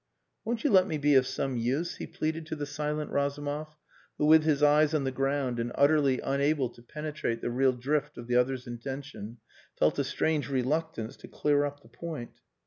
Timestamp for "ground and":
5.11-5.71